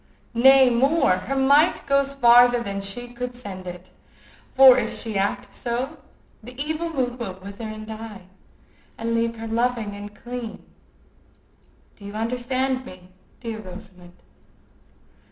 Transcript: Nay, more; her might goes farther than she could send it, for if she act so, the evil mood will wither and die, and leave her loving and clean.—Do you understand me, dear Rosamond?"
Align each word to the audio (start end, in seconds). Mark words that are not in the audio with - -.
Nay, 0.33 0.71
more; 0.71 1.11
her 1.17 1.35
might 1.35 1.85
goes 1.85 2.15
farther 2.15 2.59
than 2.63 2.81
she 2.81 3.07
could 3.09 3.35
send 3.35 3.67
it, 3.67 3.91
for 4.55 4.75
if 4.75 4.91
she 4.91 5.15
act 5.15 5.53
so, 5.53 5.99
the 6.41 6.59
evil 6.59 6.89
mood 6.89 7.19
will 7.19 7.35
wither 7.35 7.67
and 7.67 7.85
die, 7.85 8.23
and 8.97 9.13
leave 9.13 9.35
her 9.37 9.45
loving 9.45 9.93
and 9.93 10.15
clean.—Do 10.15 12.03
you 12.03 12.13
understand 12.15 12.83
me, 12.83 13.09
dear 13.41 13.59
Rosamond?" 13.59 14.13